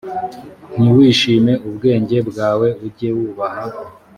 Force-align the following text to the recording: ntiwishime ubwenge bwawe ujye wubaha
ntiwishime 0.77 1.53
ubwenge 1.67 2.17
bwawe 2.29 2.67
ujye 2.85 3.09
wubaha 3.17 3.63